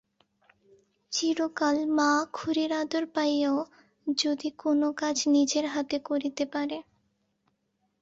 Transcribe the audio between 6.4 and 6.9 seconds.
পারে।